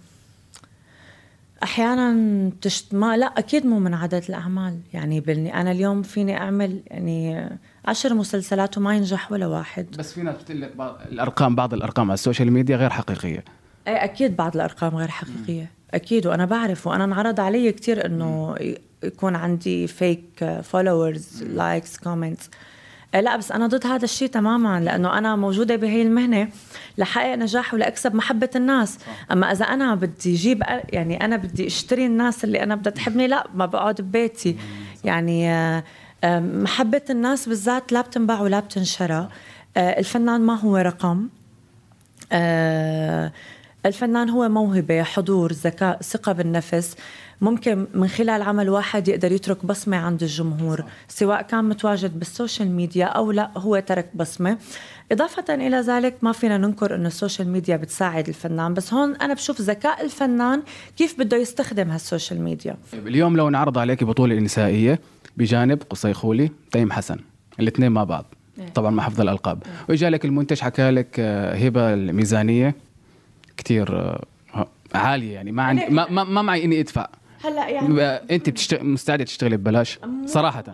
أحيانا 1.62 2.50
تشت... 2.60 2.94
ما 2.94 3.16
لا 3.16 3.26
أكيد 3.26 3.66
مو 3.66 3.78
من 3.78 3.94
عدد 3.94 4.24
الأعمال. 4.28 4.80
يعني 4.92 5.20
بلني 5.20 5.54
أنا 5.54 5.72
اليوم 5.72 6.02
فيني 6.02 6.36
أعمل 6.36 6.80
يعني 6.86 7.48
عشر 7.84 8.14
مسلسلات 8.14 8.78
وما 8.78 8.96
ينجح 8.96 9.32
ولا 9.32 9.46
واحد. 9.46 9.86
بس 9.98 10.12
في 10.12 10.22
ناس 10.22 10.36
بتقول 10.42 10.68
بعض 10.74 10.98
الأرقام 11.12 11.54
بعض 11.54 11.74
الأرقام 11.74 12.06
على 12.06 12.14
ال 12.14 12.20
social 12.20 12.52
media 12.52 12.76
غير 12.76 12.90
حقيقية. 12.90 13.44
إيه 13.86 14.04
أكيد 14.04 14.36
بعض 14.36 14.54
الأرقام 14.54 14.96
غير 14.96 15.08
حقيقية. 15.08 15.70
أكيد 15.94 16.26
وأنا 16.26 16.44
بعرف 16.44 16.86
وأنا 16.86 17.04
انعرض 17.04 17.40
علي 17.40 17.72
كثير 17.72 18.06
إنه 18.06 18.56
يكون 19.02 19.36
عندي 19.36 19.86
fake 19.86 20.60
followers 20.62 21.42
likes 21.42 21.98
comments 21.98 22.50
لا 23.14 23.36
بس 23.36 23.52
أنا 23.52 23.66
ضد 23.66 23.86
هذا 23.86 24.04
الشيء 24.04 24.28
تماما 24.28 24.80
لأنه 24.80 25.18
أنا 25.18 25.36
موجودة 25.36 25.76
بهي 25.76 26.02
المهنة 26.02 26.48
لحقق 26.98 27.34
نجاح 27.34 27.74
ولأكسب 27.74 28.14
محبة 28.14 28.50
الناس. 28.56 28.98
أما 29.32 29.52
إذا 29.52 29.64
أنا 29.64 29.94
بدي 29.94 30.34
أجيب 30.34 30.62
يعني 30.88 31.24
أنا 31.24 31.36
بدي 31.36 31.66
أشتري 31.66 32.06
الناس 32.06 32.44
اللي 32.44 32.62
أنا 32.62 32.74
بدها 32.74 32.92
تحبني 32.92 33.26
لا 33.26 33.46
ما 33.54 33.66
بقعد 33.66 34.00
ببيتي. 34.00 34.56
يعني 35.04 35.50
آه، 35.50 35.84
آه، 36.24 36.40
محبة 36.40 37.02
الناس 37.10 37.48
بالذات 37.48 37.92
لا 37.92 38.00
بتنباع 38.00 38.40
ولا 38.40 38.60
بتنشرى. 38.60 39.28
آه، 39.76 39.98
الفنان 39.98 40.40
ما 40.40 40.54
هو 40.54 40.76
رقم. 40.76 41.28
الفنان 43.86 44.30
هو 44.30 44.48
موهبة 44.48 45.02
حضور 45.02 45.52
ذكاء 45.52 46.02
ثقة 46.02 46.32
بالنفس. 46.32 46.96
ممكن 47.40 47.86
من 47.94 48.08
خلال 48.08 48.42
عمل 48.42 48.68
واحد 48.68 49.08
يقدر 49.08 49.32
يترك 49.32 49.66
بصمة 49.66 49.96
عند 49.96 50.22
الجمهور 50.22 50.84
سواء 51.08 51.42
كان 51.42 51.64
متواجد 51.64 52.18
بال 52.18 52.31
social 52.31 52.70
media 52.70 53.04
أو 53.04 53.32
لا 53.32 53.50
هو 53.56 53.78
ترك 53.78 54.08
بصمة. 54.14 54.58
إضافة 55.12 55.54
إلى 55.54 55.76
ذلك 55.76 56.14
ما 56.22 56.32
فينا 56.32 56.58
ننكر 56.58 56.94
أن 56.94 57.06
ال 57.06 57.12
social 57.12 57.48
media 57.48 57.76
بتساعد 57.76 58.28
الفنان 58.28 58.74
بس 58.74 58.94
هون 58.94 59.16
أنا 59.16 59.34
بشوف 59.34 59.60
ذكاء 59.60 60.04
الفنان 60.04 60.62
كيف 60.96 61.18
بده 61.18 61.36
يستخدم 61.36 61.90
هال 61.90 62.03
social 62.03 62.42
media. 62.42 62.76
طيب 62.92 63.06
اليوم 63.06 63.36
لو 63.36 63.48
انعرض 63.48 63.78
عليك 63.78 64.04
بطولة 64.04 64.34
نسائيه 64.34 65.00
بجانب 65.36 65.82
قصي 65.90 66.14
خولي 66.14 66.50
تيم 66.72 66.92
حسن 66.92 67.18
الاثنين 67.60 67.92
مع 67.92 68.04
بعض. 68.04 68.24
إيه. 68.58 68.68
طبعا 68.68 68.90
مع 68.90 69.02
حفظ 69.02 69.20
الألقاب. 69.20 69.62
واجا 69.88 70.10
لك 70.10 70.24
المنتج 70.24 70.60
حكى 70.60 70.90
لك 70.90 71.16
آه، 71.18 71.54
هبة 71.54 71.94
الميزانية 71.94 72.74
كثير 73.56 74.18
عالية 74.94 75.34
يعني 75.34 75.52
ما 75.52 75.62
عندي 75.62 75.86
ما, 75.88 76.10
ما, 76.10 76.24
ما 76.24 76.42
معي 76.42 76.64
إني 76.64 76.80
أدفع. 76.80 77.08
هلأ 77.44 77.68
يعني 77.68 78.02
آه، 78.02 78.22
أنت 78.30 78.50
بتشتغل 78.50 78.86
مستعدة 78.86 79.24
تشتغلي 79.24 79.56
ببلاش؟ 79.56 79.98
صراحة. 80.26 80.64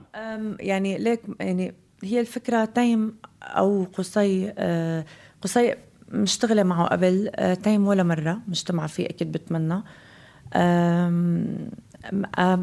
يعني 0.61 0.99
ليك 0.99 1.20
يعني 1.40 1.75
هي 2.04 2.20
الفكرة 2.20 2.64
تيم 2.64 3.16
أو 3.42 3.85
قصي 3.85 4.52
آه، 4.58 5.04
قصي 5.42 5.75
مشتغلة 6.08 6.62
معه 6.62 6.87
قبل 6.87 7.30
آه، 7.37 7.54
تيم 7.54 7.87
ولا 7.87 8.02
مرة 8.02 8.40
مجتمع 8.49 8.87
فيه 8.87 9.06
أكيد 9.06 9.32
بتمنى. 9.32 9.82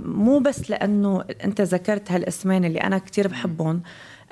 مو 0.05 0.39
بس 0.39 0.69
لأنه 0.69 1.23
أنت 1.43 1.61
ذكرت 1.61 2.11
هالأسمين 2.11 2.65
اللي 2.65 2.79
أنا 2.79 2.97
كتير 2.97 3.27
بحبهم. 3.27 3.81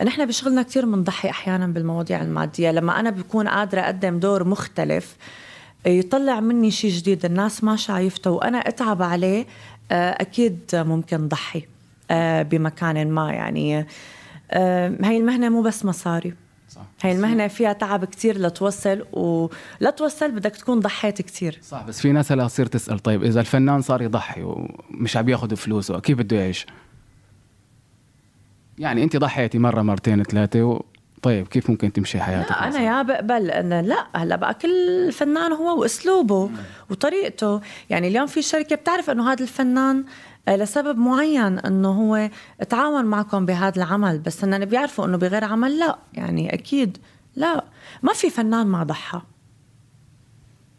نحن 0.04 0.25
بشغلنا 0.25 0.63
كتير 0.63 0.86
بنضحي 0.86 1.30
أحيانا 1.30 1.68
بالمواضيع 1.68 2.22
المادية. 2.22 2.72
لما 2.72 3.00
أنا 3.00 3.10
بكون 3.10 3.48
قادرة 3.48 3.82
أقدم 3.82 4.20
دور 4.20 4.44
مختلف 4.44 5.18
يطلع 5.86 6.40
مني 6.40 6.72
شيء 6.72 6.92
جديد 6.92 7.26
الناس 7.26 7.64
ما 7.64 7.76
شايفته 7.76 8.32
وأنا 8.32 8.58
أتعب 8.58 9.02
عليه 9.02 9.46
آه، 9.92 10.12
أكيد 10.22 10.60
ممكن 10.74 11.28
ضحي 11.28 11.64
آه، 12.12 12.42
بمكان 12.42 13.12
ما 13.12 13.32
يعني 13.32 13.88
آه، 14.52 14.98
هاي 15.04 15.18
المهنة 15.18 15.50
مو 15.50 15.62
بس 15.62 15.86
مصاري 15.86 16.34
صح 16.70 16.82
هاي 17.04 17.12
المهنة 17.12 17.48
فيها 17.48 17.74
تعب 17.74 18.06
كتير 18.06 18.38
لتوصل 18.38 19.06
ولا 19.14 19.90
توصل 19.98 20.32
بدك 20.32 20.56
تكون 20.56 20.80
ضحيت 20.80 21.22
كتير 21.22 21.60
صح 21.62 21.84
بس 21.88 22.02
في 22.02 22.12
ناس 22.12 22.32
هلا 22.32 22.48
تصير 22.48 22.66
تسأل 22.66 23.00
طيب 23.00 23.24
إذا 23.24 23.40
الفنان 23.40 23.82
صار 23.82 24.02
يضحي 24.02 24.42
ومش 24.44 25.18
عم 25.18 25.30
ياخذ 25.30 25.56
فلوسه 25.56 26.00
كيف 26.00 26.18
بده 26.18 26.38
يعيش؟ 26.38 26.66
يعني 28.80 29.04
أنت 29.04 29.18
ضحيتي 29.18 29.60
مرة 29.60 29.82
مرتين 29.82 30.24
ثلاثة. 30.24 30.82
طيب 31.22 31.48
كيف 31.48 31.70
ممكن 31.70 31.94
تمشي 31.94 32.20
حياتك؟ 32.20 32.51
لا 32.51 32.68
أنا؟ 32.68 32.80
يا 32.80 33.01
بقبل 33.01 33.51
إنه 33.51 33.82
لا 33.82 34.08
هلأ 34.16 34.36
بقى 34.36 34.54
كل 34.54 35.12
فنان 35.12 35.51
هو 35.54 35.82
وأسلوبه 35.82 36.50
وطريقته. 36.90 37.62
يعني 37.90 38.08
اليوم 38.08 38.28
في 38.28 38.42
شركة 38.42 38.75
بتعرف 38.75 39.10
إنه 39.10 39.32
هذا 39.32 39.44
الفنان 39.44 40.04
آه، 40.48 40.56
لسبب 40.56 40.98
معين 40.98 41.60
إنه 41.60 41.90
هو 41.92 42.30
تعاون 42.70 43.06
معكم 43.06 43.46
بهذا 43.46 43.78
العمل 43.78 44.20
بس 44.20 44.44
انه 44.44 44.58
بيعرفوا 44.66 45.06
إنه 45.06 45.18
بغير 45.18 45.44
عمل 45.44 45.80
لا. 45.80 45.98
يعني 46.13 46.54
أكيد 46.54 46.98
لا. 47.36 47.63
ما 48.04 48.13
في 48.13 48.30
فنان 48.30 48.68
ما 48.68 48.84
ضحى. 48.84 49.22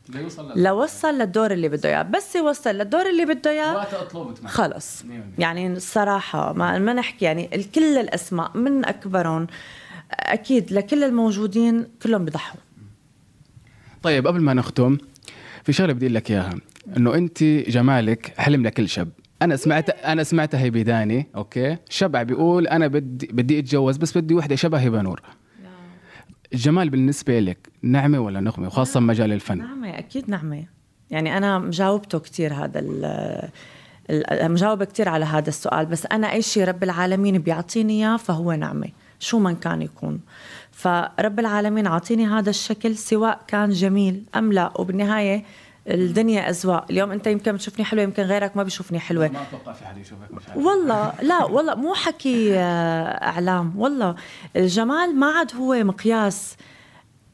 ليوصل 0.08 0.62
لوصل 0.62 1.14
للدور. 1.14 1.50
اللي 1.50 1.68
بده 1.68 1.88
إياه. 1.88 2.02
بس 2.02 2.37
يوصل 2.37 2.70
للدور 2.70 3.08
اللي 3.08 3.25
بده 3.25 3.50
إياه 3.50 3.75
وقت 3.75 4.46
خلص. 4.46 5.04
يعني 5.38 5.72
الصراحة 5.72 6.52
ما, 6.52 6.78
ما 6.78 6.92
نحكي 6.92 7.25
يعني 7.25 7.64
كل 7.75 7.99
الأسماء 7.99 8.56
من 8.56 8.84
أكبرهم 8.84 9.46
أكيد 10.12 10.73
لكل 10.73 11.04
الموجودين 11.04 11.87
كلهم 12.02 12.25
بضحوا 12.25 12.61
طيب 14.02 14.26
قبل 14.26 14.40
ما 14.40 14.54
نختم 14.54 14.99
في 15.64 15.73
شغلة 15.73 15.92
بدي 15.92 16.07
أقول 16.07 16.14
لك 16.14 16.31
إياها. 16.31 16.54
إنه 16.97 17.14
أنت 17.14 17.42
جمالك 17.45 18.35
حلم 18.37 18.62
لكل 18.62 18.88
شاب. 18.88 19.09
أنا 19.42 19.57
سمعت 19.57 19.90
أنا 19.90 20.23
سمعت 20.23 20.54
هيبداني 20.54 21.26
أوكي؟ 21.37 21.76
شبع 21.88 22.23
بيقول 22.23 22.66
أنا 22.66 22.87
بدي 22.87 23.26
بدي 23.33 23.59
أتجوز 23.59 23.97
بس 23.97 24.19
بدي 24.19 24.35
وحدة 24.35 24.57
شبه 24.57 24.78
هبة 24.78 25.02
نور. 25.02 25.23
الجمال 26.52 26.90
بالنسبة 26.90 27.40
لك 27.40 27.69
نعمة 27.83 28.19
ولا 28.21 28.40
نقمه 28.40 28.66
وخاصه 28.66 29.00
مجال 29.00 29.33
الفن؟ 29.33 29.59
نعمة 29.59 29.99
أكيد 29.99 30.31
نعمة. 30.31 30.64
يعني 31.11 31.37
أنا 31.37 31.59
مجاوبته 31.59 32.19
كتير 32.19 32.54
هذا 32.54 32.83
مجاوبة 34.49 34.85
كتير 34.85 35.09
على 35.09 35.25
هذا 35.25 35.49
السؤال 35.49 35.87
بس 35.87 36.07
أنا 36.07 36.33
أي 36.33 36.42
شيء 36.42 36.64
رب 36.64 36.83
العالمين 36.83 37.38
بيعطيني 37.38 37.92
إياه 37.92 38.16
فهو 38.16 38.52
نعمة. 38.52 38.88
شو 39.22 39.38
من 39.38 39.56
كان 39.56 39.82
يكون. 39.82 40.20
فرب 40.72 41.40
العالمين 41.40 41.86
عاطيني 41.86 42.26
هذا 42.26 42.50
الشكل 42.50 42.96
سواء 42.96 43.40
كان 43.46 43.70
جميل 43.70 44.22
أم 44.36 44.52
لا. 44.52 44.72
وبالنهاية 44.80 45.44
الدنيا 45.88 46.50
أذواق 46.50 46.84
اليوم 46.90 47.10
أنت 47.10 47.26
يمكن 47.26 47.52
بتشوفني 47.52 47.84
حلوة 47.84 48.02
يمكن 48.02 48.22
غيرك 48.22 48.56
ما 48.56 48.62
بيشوفني 48.62 49.00
حلوة. 49.00 49.28
ما 49.28 49.42
أتوقع 49.42 49.72
في 49.72 49.84
حد 49.86 49.98
يشوفك 49.98 50.30
مش 50.30 50.42
والله 50.56 51.12
لا 51.22 51.44
والله 51.44 51.74
مو 51.74 51.94
حكي 51.94 52.58
آه، 52.58 53.26
إعلام. 53.26 53.72
والله 53.76 54.14
الجمال 54.56 55.16
ما 55.16 55.26
عاد 55.26 55.56
هو 55.56 55.84
مقياس. 55.84 56.56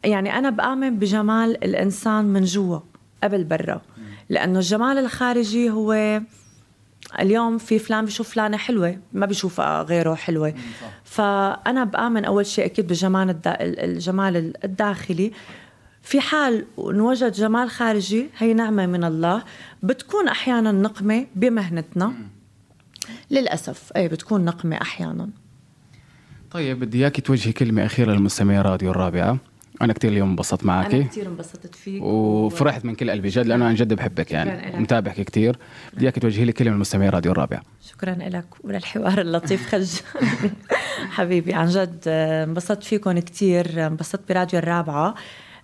يعني 0.05 0.39
أنا 0.39 0.51
بآمن 0.51 0.99
بجمال 0.99 1.65
الإنسان 1.65 2.25
من 2.25 2.45
جوا 2.45 2.81
قبل 3.23 3.45
برا. 3.45 3.81
لأنه 4.29 4.59
الجمال 4.59 4.99
الخارجي 4.99 5.71
هو 5.71 6.21
اليوم 7.21 7.59
في 7.59 7.79
فلان 7.79 8.05
بيشوف 8.05 8.31
فلانة 8.31 8.57
حلوة 8.57 8.99
ما 9.13 9.27
بيشوف 9.27 9.61
غيره 9.61 10.15
حلوة. 10.15 10.55
فأنا 11.05 11.85
بآمن 11.85 12.25
أول 12.25 12.47
شيء 12.47 12.65
أكيد 12.65 12.87
بجمال 12.87 13.31
الدا 13.31 13.57
الجمال 13.61 14.53
الداخلي. 14.65 15.33
في 16.03 16.21
حال 16.21 16.65
نوجد 16.79 17.33
جمال 17.33 17.71
خارجي 17.71 18.27
هي 18.39 18.55
نعمة 18.55 18.87
من 18.87 19.05
الله. 19.05 19.43
بتكون 19.83 20.29
أحيانا 20.29 20.73
نقمة 20.73 21.27
بمهنتنا. 21.35 22.13
للأسف 23.31 23.93
أي 23.97 24.09
بتكون 24.09 24.45
نقمة 24.45 24.77
أحيانا. 24.83 25.31
طيب 26.51 26.81
بدي 26.81 26.99
اياك 26.99 27.21
توجهي 27.21 27.53
كلمة 27.53 27.87
أخيرة 27.87 28.13
للمستمعين 28.13 28.61
راديو 28.61 28.91
الرابعة. 28.91 29.39
أنا 29.83 29.93
كثير 29.93 30.11
اليوم 30.11 30.29
انبسطت 30.31 30.63
أنا 30.63 30.73
معك 30.73 30.89
كثير 31.09 31.27
انبسطت 31.27 31.75
فيك 31.75 32.03
وفرحت 32.03 32.85
من 32.85 32.95
كل 32.95 33.11
قلبي. 33.11 33.29
جد 33.29 33.47
لأنه 33.47 33.65
عن 33.65 33.75
جد 33.75 33.95
بحبك 33.95 34.33
يعني. 34.33 34.69
إلك. 34.69 34.75
ومتابعك 34.75 35.21
كثير 35.21 35.57
بدي 35.95 36.05
إياك 36.05 36.19
توجهي 36.19 36.45
لي 36.45 36.53
كلمة 36.53 36.71
للمستمعين 36.75 37.11
راديو 37.11 37.33
الرابعه 37.33 37.63
شكرا 37.89 38.11
لك. 38.15 38.45
وللحوار 38.65 39.21
اللطيف 39.21 39.67
خج. 39.75 39.89
حبيبي 41.17 41.55
عن 41.55 41.67
جد 41.69 41.99
آه، 42.07 42.45
انبسطت 42.45 42.85
فيكم 42.85 43.19
كثير 43.19 43.87
انبسطت 43.87 44.29
براديو 44.29 44.59
الرابعة. 44.59 45.15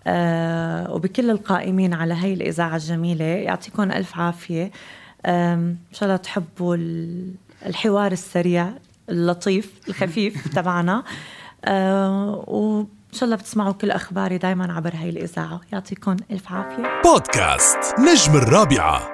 آه، 0.06 0.92
وبكل 0.94 1.30
القائمين 1.30 1.94
على 1.94 2.14
هي 2.14 2.32
الإذاعة 2.32 2.76
الجميلة. 2.76 3.24
يعطيكم 3.24 3.82
ألف 3.82 4.18
عافية. 4.18 4.70
آم، 5.26 5.32
إن 5.60 5.76
شاء 5.92 6.04
الله 6.08 6.16
تحبوا 6.16 6.76
ال- 6.76 7.34
الحوار 7.66 8.12
السريع 8.12 8.72
اللطيف 9.10 9.72
الخفيف 9.88 10.48
تبعنا. 10.56 11.04
آه، 11.64 12.44
وإن 13.14 13.20
شاء 13.20 13.24
الله 13.24 13.36
بتسمعوا 13.36 13.72
كل 13.72 13.90
أخباري 13.90 14.38
دايما 14.38 14.72
عبر 14.72 14.94
هاي 14.94 15.08
الإذاعة. 15.08 15.60
يعطيكم 15.72 16.16
ألف 16.30 16.52
عافية. 16.52 17.02
بودكاست 17.04 17.94
نجم 17.98 18.36
الرابعة. 18.36 19.13